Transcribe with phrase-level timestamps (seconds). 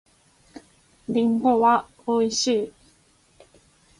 [1.09, 2.73] りんごは美味しい。